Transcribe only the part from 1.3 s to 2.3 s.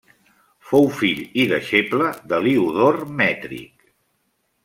i deixeble